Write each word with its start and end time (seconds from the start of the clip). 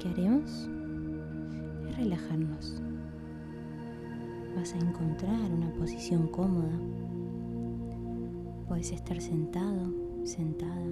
que 0.00 0.08
haremos 0.08 0.68
es 1.88 1.96
relajarnos. 1.96 2.82
Vas 4.56 4.74
a 4.74 4.78
encontrar 4.78 5.52
una 5.52 5.70
posición 5.74 6.26
cómoda. 6.28 6.72
Puedes 8.66 8.92
estar 8.92 9.20
sentado, 9.20 9.92
sentada, 10.24 10.86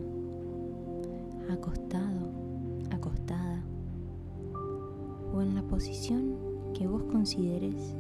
acostado, 1.50 2.30
acostada 2.90 3.62
o 5.32 5.40
en 5.40 5.54
la 5.54 5.62
posición 5.62 6.36
que 6.74 6.86
vos 6.86 7.02
consideres 7.04 7.94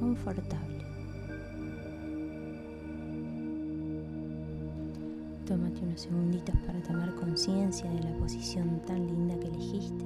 confortable. 0.00 0.77
Tómate 5.48 5.82
unos 5.82 6.02
segunditos 6.02 6.54
para 6.66 6.78
tomar 6.82 7.14
conciencia 7.14 7.90
de 7.90 8.02
la 8.02 8.14
posición 8.18 8.82
tan 8.86 9.06
linda 9.06 9.34
que 9.40 9.46
elegiste. 9.46 10.04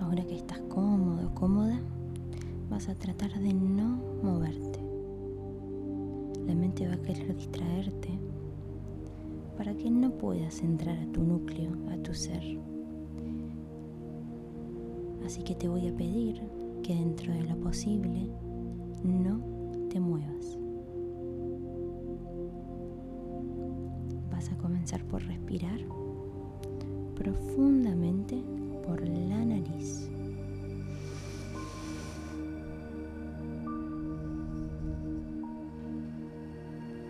Ahora 0.00 0.24
que 0.24 0.36
estás 0.36 0.58
cómodo 0.60 1.34
cómoda, 1.34 1.78
vas 2.70 2.88
a 2.88 2.94
tratar 2.94 3.38
de 3.38 3.52
no 3.52 4.00
moverte. 4.22 4.80
La 6.46 6.54
mente 6.54 6.88
va 6.88 6.94
a 6.94 7.02
querer 7.02 7.36
distraerte 7.36 8.18
para 9.58 9.74
que 9.74 9.90
no 9.90 10.10
puedas 10.16 10.62
entrar 10.62 10.96
a 10.96 11.12
tu 11.12 11.22
núcleo, 11.22 11.70
a 11.90 11.98
tu 11.98 12.14
ser. 12.14 12.58
Así 15.22 15.42
que 15.42 15.54
te 15.54 15.68
voy 15.68 15.86
a 15.86 15.94
pedir 15.94 16.40
que 16.82 16.94
dentro 16.94 17.34
de 17.34 17.42
lo 17.42 17.60
posible 17.60 18.30
no 19.04 19.55
te 19.96 20.00
muevas. 20.00 20.58
Vas 24.30 24.52
a 24.52 24.58
comenzar 24.58 25.02
por 25.04 25.22
respirar 25.22 25.80
profundamente 27.14 28.44
por 28.84 29.00
la 29.08 29.42
nariz. 29.42 30.10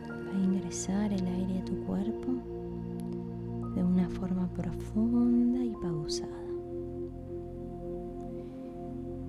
Va 0.08 0.30
a 0.30 0.44
ingresar 0.44 1.12
el 1.12 1.26
aire 1.26 1.58
a 1.58 1.64
tu 1.64 1.74
cuerpo 1.86 2.34
de 3.74 3.82
una 3.82 4.08
forma 4.10 4.46
profunda 4.52 5.58
y 5.64 5.72
pausada. 5.72 6.30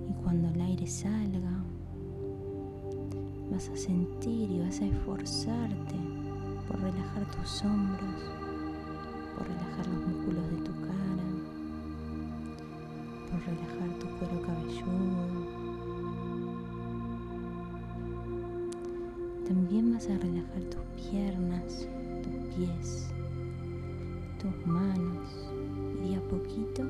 Y 0.08 0.12
cuando 0.22 0.48
el 0.48 0.60
aire 0.60 0.86
salga, 0.86 1.64
vas 3.58 3.70
a 3.70 3.76
sentir 3.76 4.48
y 4.52 4.60
vas 4.60 4.80
a 4.80 4.84
esforzarte 4.84 5.96
por 6.68 6.80
relajar 6.80 7.28
tus 7.32 7.64
hombros, 7.64 8.22
por 9.36 9.48
relajar 9.48 9.84
los 9.88 10.06
músculos 10.06 10.48
de 10.52 10.56
tu 10.58 10.72
cara, 10.82 11.26
por 13.28 13.40
relajar 13.40 13.98
tu 13.98 14.06
cuero 14.16 14.42
cabelludo. 14.46 15.44
También 19.48 19.92
vas 19.92 20.08
a 20.08 20.18
relajar 20.18 20.62
tus 20.70 21.10
piernas, 21.10 21.88
tus 22.22 22.54
pies, 22.54 23.10
tus 24.40 24.66
manos 24.68 25.50
y 26.04 26.10
de 26.10 26.16
a 26.16 26.20
poquito 26.28 26.84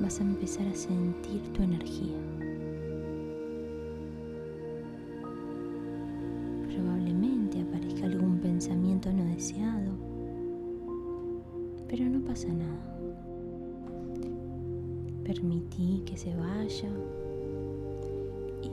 vas 0.00 0.18
a 0.18 0.24
empezar 0.24 0.66
a 0.66 0.74
sentir 0.74 1.42
tu 1.52 1.62
energía. 1.62 2.41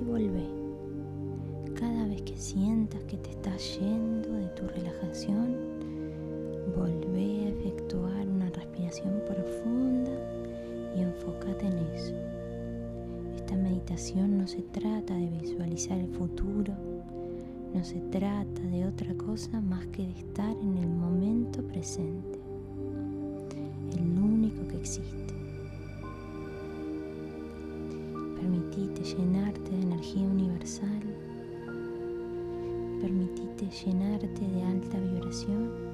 Y 0.02 0.04
volvé. 0.04 0.48
Cada 1.76 2.08
vez 2.08 2.22
que 2.24 2.38
sientas 2.38 3.04
que 3.04 3.18
te 3.18 3.32
estás 3.32 3.80
yendo 3.80 4.32
de 4.34 4.48
tu 4.50 4.68
relajación, 4.68 5.56
volvé 6.76 7.46
a 7.46 7.50
efectuar 7.50 8.28
una 8.28 8.50
respiración 8.50 9.22
profunda 9.26 10.12
y 10.96 11.02
enfócate 11.02 11.68
en 11.68 11.78
eso. 11.96 12.14
Esta 13.36 13.56
meditación 13.56 14.38
no 14.38 14.48
se 14.48 14.62
trata 14.62 15.16
de 15.16 15.30
visualizar 15.42 15.98
el 15.98 16.10
futuro, 16.10 16.74
no 17.74 17.84
se 17.84 18.00
trata 18.12 18.62
de 18.62 18.86
otra 18.86 19.14
cosa 19.16 19.62
más 19.62 19.86
que 19.88 20.04
de 20.04 20.12
estar 20.20 20.56
en 20.58 20.78
el 20.78 20.90
momento 20.90 21.62
presente, 21.64 22.40
el 23.94 24.02
único 24.22 24.68
que 24.68 24.78
existe. 24.78 25.34
Permitite 28.36 29.04
llenarte 29.04 29.72
de 29.72 29.79
energía 30.00 30.28
universal, 30.28 31.02
permitite 33.02 33.70
llenarte 33.84 34.48
de 34.48 34.64
alta 34.64 34.98
vibración. 34.98 35.90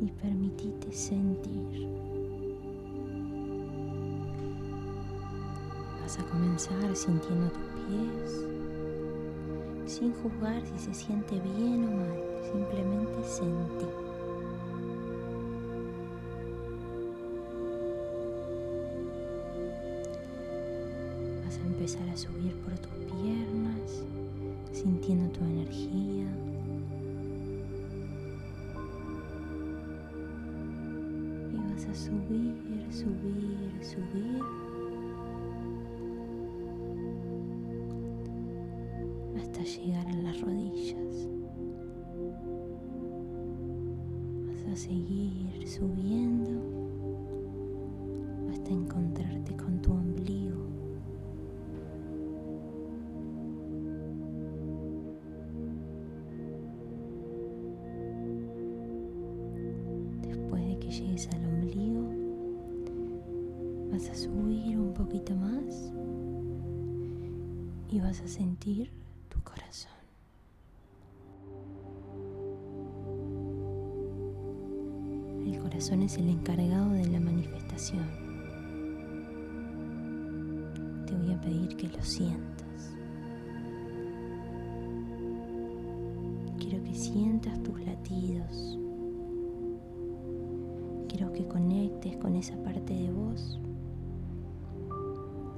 Y 0.00 0.10
permitite 0.20 0.90
sentir. 0.90 1.88
Vas 6.00 6.18
a 6.18 6.24
comenzar 6.24 6.96
sintiendo 6.96 7.50
tus 7.50 7.62
pies, 7.86 8.46
sin 9.86 10.12
juzgar 10.14 10.60
si 10.66 10.78
se 10.78 10.92
siente 10.92 11.40
bien 11.56 11.84
o 11.84 11.96
mal, 11.96 12.18
simplemente 12.52 13.24
sentí. 13.24 14.03
Empezar 21.74 22.08
a 22.08 22.16
subir 22.16 22.54
por 22.60 22.78
tus 22.78 22.92
piernas, 23.20 24.04
sintiendo 24.72 25.28
tu 25.30 25.44
energía. 25.44 26.26
Y 31.52 31.56
vas 31.56 31.84
a 31.86 31.94
subir, 31.94 32.86
subir, 32.90 33.70
subir. 33.82 34.40
hasta 39.36 39.62
llegar 39.64 40.06
a 40.06 40.16
las 40.22 40.40
rodillas. 40.40 41.28
Vas 44.46 44.72
a 44.72 44.76
seguir 44.76 45.68
subiendo 45.68 46.60
hasta 48.52 48.70
encontrarte 48.70 49.53
llegues 61.00 61.28
al 61.28 61.44
ombligo, 61.44 62.08
vas 63.90 64.08
a 64.08 64.14
subir 64.14 64.78
un 64.78 64.94
poquito 64.94 65.34
más 65.34 65.92
y 67.90 67.98
vas 67.98 68.20
a 68.20 68.28
sentir 68.28 68.90
tu 69.28 69.40
corazón. 69.42 69.90
El 75.44 75.58
corazón 75.58 76.02
es 76.02 76.16
el 76.16 76.28
encargado 76.28 76.90
de 76.90 77.06
la 77.08 77.20
manifestación. 77.20 78.06
Te 81.06 81.14
voy 81.14 81.32
a 81.32 81.40
pedir 81.40 81.76
que 81.76 81.88
lo 81.88 82.02
sientas. 82.02 82.94
Quiero 86.58 86.82
que 86.84 86.94
sientas 86.94 87.60
tus 87.62 87.80
latidos. 87.80 88.83
Que 91.34 91.46
conectes 91.46 92.16
con 92.16 92.36
esa 92.36 92.56
parte 92.62 92.94
de 92.94 93.10
vos. 93.10 93.58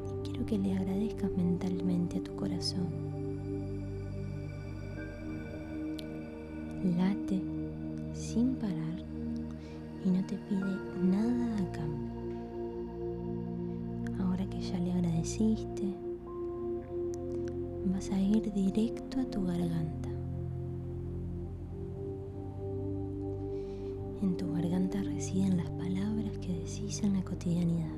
Y 0.09 0.29
quiero 0.29 0.47
que 0.47 0.59
le 0.59 0.75
agradezcas 0.75 1.31
mentalmente 1.37 2.19
a 2.19 2.23
tu 2.23 2.35
corazón. 2.35 3.07
late 6.95 7.43
sin 8.13 8.55
parar 8.55 8.99
y 10.05 10.11
no 10.11 10.25
te 10.27 10.37
pide 10.37 10.77
nada 11.03 11.57
a 11.57 11.73
cambio. 11.73 12.07
Ahora 14.21 14.47
que 14.47 14.61
ya 14.61 14.79
le 14.79 14.93
agradeciste, 14.93 15.95
vas 17.87 18.11
a 18.11 18.21
ir 18.21 18.53
directo 18.53 19.21
a 19.21 19.25
tu 19.25 19.45
garganta. 19.45 20.06
En 24.27 24.37
tu 24.37 24.53
garganta 24.53 25.01
residen 25.05 25.57
las 25.57 25.71
palabras 25.71 26.37
que 26.39 26.53
decís 26.53 27.01
en 27.05 27.13
la 27.13 27.23
cotidianidad. 27.23 27.95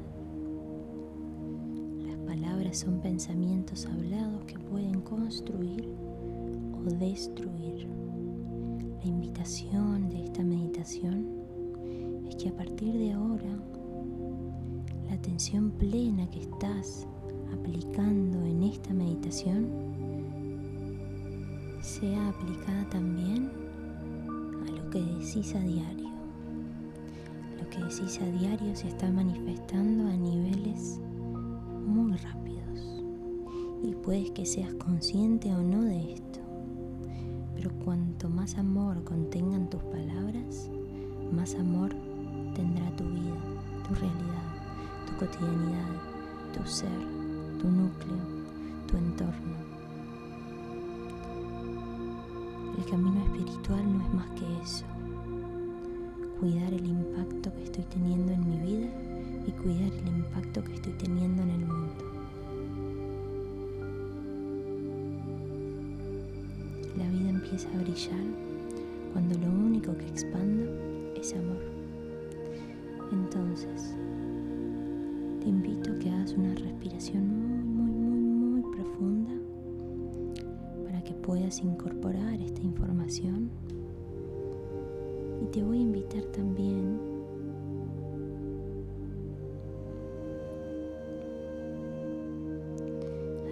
Las 2.07 2.19
palabras 2.19 2.77
son 2.77 3.01
pensamientos 3.01 3.87
hablados 3.87 4.45
que 4.45 4.59
pueden 4.59 5.01
construir 5.01 5.89
o 6.75 6.91
destruir. 6.97 7.89
La 9.01 9.07
invitación 9.07 10.11
de 10.11 10.25
esta 10.25 10.45
meditación 10.45 12.27
es 12.29 12.37
que 12.37 12.51
a 12.51 12.57
partir 12.57 12.93
de 12.93 13.13
ahora 13.13 13.59
la 15.07 15.15
atención 15.15 15.71
plena 15.71 16.29
que 16.29 16.41
estás 16.41 17.07
aplicando 17.55 18.45
en 18.45 18.65
esta 18.65 18.93
meditación 18.93 19.67
sea 21.81 22.29
aplicada 22.29 22.87
también 22.91 23.51
a 24.67 24.71
lo 24.71 24.91
que 24.91 25.01
decís 25.01 25.55
a 25.55 25.61
diario. 25.61 26.07
Que 27.79 27.85
decís 27.85 28.21
a 28.21 28.27
diario 28.27 28.75
se 28.75 28.89
está 28.89 29.09
manifestando 29.09 30.09
a 30.09 30.17
niveles 30.17 30.99
muy 31.87 32.11
rápidos 32.17 33.05
y 33.85 33.95
puedes 33.95 34.33
que 34.33 34.45
seas 34.45 34.75
consciente 34.75 35.55
o 35.55 35.63
no 35.63 35.85
de 35.85 36.15
esto. 36.15 36.41
Pero 37.55 37.71
cuanto 37.85 38.29
más 38.29 38.59
amor 38.59 39.05
contengan 39.05 39.71
tus 39.71 39.81
palabras, 39.85 40.69
más 41.31 41.55
amor 41.55 41.95
tendrá 42.57 42.91
tu 42.97 43.05
vida, 43.05 43.39
tu 43.87 43.95
realidad, 43.95 45.07
tu 45.07 45.25
cotidianidad, 45.25 46.03
tu 46.53 46.69
ser, 46.69 46.99
tu 47.61 47.69
núcleo, 47.69 48.17
tu 48.89 48.97
entorno. 48.97 49.57
El 52.77 52.85
camino 52.91 53.23
espiritual 53.25 53.99
no 53.99 54.05
es 54.05 54.15
más 54.15 54.31
que 54.31 54.63
eso. 54.63 54.98
Cuidar 56.40 56.73
el 56.73 56.87
impacto 56.87 57.52
que 57.52 57.64
estoy 57.64 57.85
teniendo 57.85 58.32
en 58.32 58.49
mi 58.49 58.58
vida 58.58 58.88
y 59.46 59.50
cuidar 59.50 59.93
el 59.93 60.08
impacto 60.08 60.62
que 60.62 60.75
estoy 60.75 60.93
teniendo 60.93 61.43
en 61.43 61.50
el 61.50 61.67
mundo. 61.67 62.05
La 66.96 67.08
vida 67.11 67.31
empieza 67.31 67.69
a 67.75 67.82
brillar 67.82 68.25
cuando 69.12 69.37
lo 69.38 69.49
único 69.49 69.96
que 69.96 70.06
expando 70.06 70.64
es 71.17 71.35
amor. 71.35 71.62
Entonces, 73.11 73.96
te 75.41 75.49
invito 75.49 75.93
a 75.93 75.99
que 75.99 76.11
hagas 76.11 76.34
una 76.34 76.55
respiración 76.55 77.26
muy, 77.76 77.91
muy, 77.91 78.20
muy, 78.20 78.62
muy 78.62 78.76
profunda 78.76 79.32
para 80.84 81.02
que 81.02 81.14
puedas 81.14 81.61
incorporar 81.64 82.41
esta 82.41 82.61
información. 82.62 83.50
Te 85.58 85.64
voy 85.64 85.78
a 85.78 85.82
invitar 85.82 86.22
también 86.26 87.00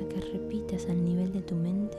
a 0.01 0.09
que 0.09 0.21
repitas 0.21 0.89
al 0.89 1.05
nivel 1.05 1.33
de 1.33 1.43
tu 1.43 1.57
mente 1.57 1.97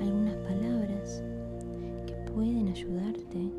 algunas 0.00 0.36
palabras 0.36 1.24
que 2.06 2.14
pueden 2.30 2.68
ayudarte 2.68 3.50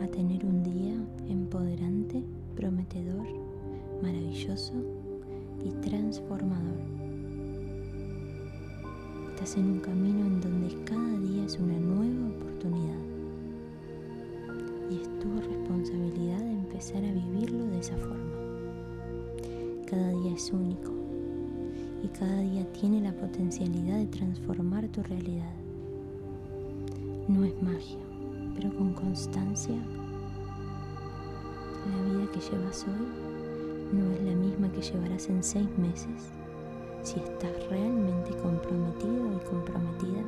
a 0.00 0.06
tener 0.12 0.46
un 0.46 0.62
día 0.62 0.94
empoderante, 1.28 2.22
prometedor, 2.54 3.26
maravilloso 4.00 4.74
y 5.64 5.70
transformador. 5.88 6.78
Estás 9.30 9.56
en 9.56 9.72
un 9.72 9.80
camino 9.80 9.99
es 20.40 20.52
único 20.52 20.90
y 22.02 22.08
cada 22.08 22.40
día 22.40 22.64
tiene 22.72 23.02
la 23.02 23.12
potencialidad 23.12 23.98
de 23.98 24.06
transformar 24.06 24.88
tu 24.88 25.02
realidad. 25.02 25.52
No 27.28 27.44
es 27.44 27.52
magia, 27.62 27.98
pero 28.54 28.74
con 28.74 28.94
constancia, 28.94 29.76
la 31.84 32.02
vida 32.10 32.32
que 32.32 32.40
llevas 32.40 32.86
hoy 32.88 33.98
no 33.98 34.10
es 34.12 34.22
la 34.22 34.34
misma 34.34 34.72
que 34.72 34.80
llevarás 34.80 35.28
en 35.28 35.42
seis 35.42 35.68
meses 35.76 36.30
si 37.02 37.20
estás 37.20 37.68
realmente 37.68 38.30
comprometido 38.42 39.34
y 39.36 39.46
comprometida 39.46 40.22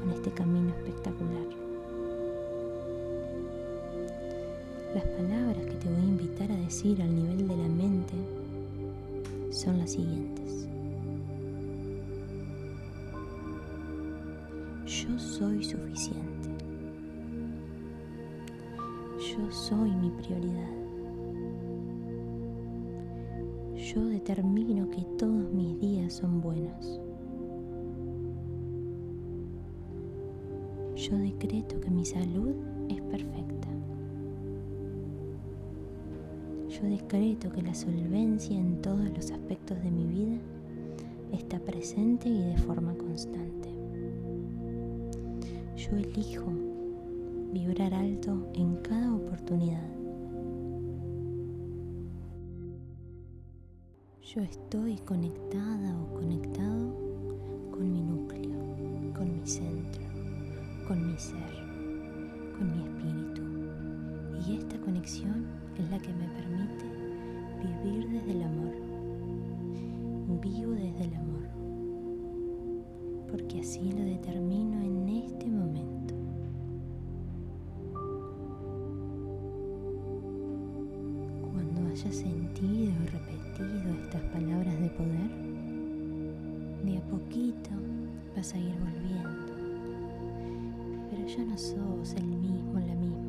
con 0.00 0.12
este 0.14 0.30
camino 0.30 0.70
espectacular. 0.70 1.46
Las 4.94 5.04
palabras 5.04 5.66
que 5.66 5.74
te 5.74 5.90
voy 5.90 6.00
a 6.00 6.08
invitar 6.08 6.50
a 6.52 6.56
decir 6.56 7.02
al 7.02 7.14
nivel 7.14 7.46
de 7.48 7.56
la 7.56 7.68
mente 7.68 8.14
son 9.52 9.78
las 9.78 9.92
siguientes. 9.92 10.66
Yo 14.86 15.18
soy 15.18 15.62
suficiente. 15.62 16.48
Yo 19.18 19.50
soy 19.52 19.90
mi 19.90 20.10
prioridad. 20.10 20.70
Yo 23.76 24.06
determino 24.06 24.88
que 24.90 25.02
todos 25.18 25.52
mis 25.52 25.78
días 25.78 26.14
son 26.14 26.40
buenos. 26.40 27.00
Yo 30.96 31.16
decreto 31.18 31.78
que 31.80 31.90
mi 31.90 32.04
salud 32.04 32.54
es 32.88 33.00
perfecta. 33.02 33.68
Yo 36.82 36.88
decreto 36.88 37.48
que 37.52 37.62
la 37.62 37.74
solvencia 37.74 38.58
en 38.58 38.82
todos 38.82 39.08
los 39.16 39.30
aspectos 39.30 39.80
de 39.84 39.90
mi 39.92 40.04
vida 40.04 40.36
está 41.32 41.60
presente 41.60 42.28
y 42.28 42.42
de 42.42 42.58
forma 42.58 42.92
constante. 42.94 43.68
Yo 45.76 45.96
elijo 45.96 46.46
vibrar 47.52 47.94
alto 47.94 48.48
en 48.54 48.74
cada 48.78 49.14
oportunidad. 49.14 49.86
Yo 54.22 54.40
estoy 54.40 54.96
conectada 55.04 55.96
o 56.00 56.14
conectado 56.14 56.96
con 57.70 57.92
mi 57.92 58.02
núcleo, 58.02 58.58
con 59.14 59.38
mi 59.38 59.46
centro, 59.46 60.02
con 60.88 61.06
mi 61.06 61.16
ser, 61.16 61.54
con 62.58 62.72
mi 62.72 62.82
espíritu. 62.82 63.42
Y 64.44 64.56
esta 64.56 64.80
conexión 64.80 65.61
es 65.80 65.90
la 65.90 65.98
que 65.98 66.12
me 66.12 66.26
permite 66.28 66.84
vivir 67.62 68.08
desde 68.10 68.32
el 68.32 68.42
amor. 68.42 68.74
Vivo 70.42 70.72
desde 70.72 71.04
el 71.04 71.14
amor. 71.14 71.48
Porque 73.30 73.60
así 73.60 73.92
lo 73.92 74.04
determino 74.04 74.82
en 74.82 75.08
este 75.08 75.46
momento. 75.46 76.14
Cuando 81.52 81.90
hayas 81.90 82.14
sentido 82.14 82.92
y 82.92 83.06
repetido 83.06 83.94
estas 84.02 84.22
palabras 84.24 84.80
de 84.80 84.88
poder, 84.90 85.30
de 86.84 86.98
a 86.98 87.02
poquito 87.02 87.70
vas 88.36 88.52
a 88.52 88.58
ir 88.58 88.74
volviendo. 88.78 89.52
Pero 91.10 91.26
ya 91.26 91.44
no 91.44 91.56
sos 91.56 92.14
el 92.14 92.26
mismo, 92.26 92.80
la 92.80 92.94
misma. 92.94 93.21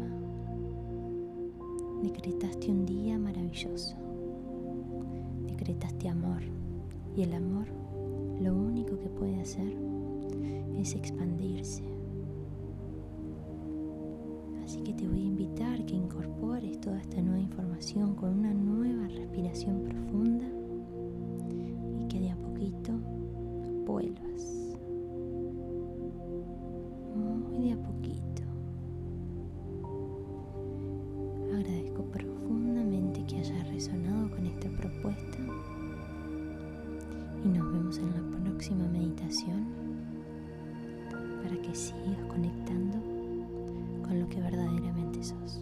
Decretaste 2.13 2.69
un 2.69 2.85
día 2.85 3.17
maravilloso. 3.17 3.95
Decretaste 5.47 6.07
amor. 6.09 6.43
Y 7.17 7.23
el 7.23 7.33
amor 7.33 7.67
lo 8.39 8.55
único 8.55 8.99
que 8.99 9.09
puede 9.09 9.41
hacer 9.41 9.75
es 10.77 10.93
expandirse. 10.93 11.83
Así 14.63 14.81
que 14.81 14.93
te 14.93 15.07
voy 15.07 15.21
a 15.21 15.25
invitar 15.25 15.85
que 15.85 15.95
incorpores 15.95 16.79
toda 16.79 16.99
esta 16.99 17.19
nueva 17.19 17.41
información 17.41 18.15
con 18.15 18.39
una 18.39 18.53
nueva 18.53 19.07
respiración 19.07 19.82
próxima 38.63 38.87
meditación 38.87 39.65
para 41.43 41.61
que 41.61 41.75
sigas 41.75 42.17
conectando 42.29 42.97
con 44.07 44.21
lo 44.21 44.29
que 44.29 44.39
verdaderamente 44.39 45.21
sos. 45.21 45.59